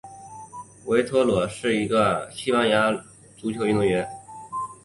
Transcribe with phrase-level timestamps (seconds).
[0.85, 2.91] 维托洛是一位西班牙
[3.37, 4.09] 足球运动员。